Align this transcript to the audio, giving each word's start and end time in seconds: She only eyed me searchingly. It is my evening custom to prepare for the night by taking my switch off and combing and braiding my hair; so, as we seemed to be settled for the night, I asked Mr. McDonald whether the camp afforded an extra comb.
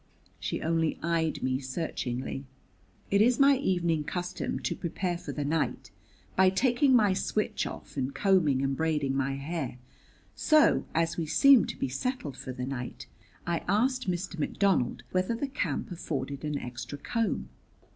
She 0.39 0.63
only 0.63 0.97
eyed 1.03 1.43
me 1.43 1.59
searchingly. 1.59 2.45
It 3.11 3.21
is 3.21 3.39
my 3.39 3.57
evening 3.57 4.03
custom 4.03 4.59
to 4.61 4.75
prepare 4.75 5.15
for 5.15 5.31
the 5.31 5.45
night 5.45 5.91
by 6.35 6.49
taking 6.49 6.95
my 6.95 7.13
switch 7.13 7.67
off 7.67 7.95
and 7.97 8.11
combing 8.11 8.63
and 8.63 8.75
braiding 8.75 9.15
my 9.15 9.33
hair; 9.35 9.77
so, 10.33 10.87
as 10.95 11.17
we 11.17 11.27
seemed 11.27 11.69
to 11.69 11.77
be 11.77 11.87
settled 11.87 12.35
for 12.35 12.51
the 12.51 12.65
night, 12.65 13.05
I 13.45 13.61
asked 13.67 14.09
Mr. 14.09 14.39
McDonald 14.39 15.03
whether 15.11 15.35
the 15.35 15.47
camp 15.47 15.91
afforded 15.91 16.43
an 16.43 16.57
extra 16.57 16.97
comb. 16.97 17.49